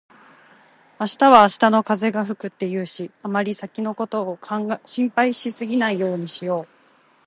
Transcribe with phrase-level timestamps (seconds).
[0.99, 4.39] 「明日は明日の風が吹く」って言うし、あまり先のことを
[4.83, 6.67] 心配しすぎないようにしよう。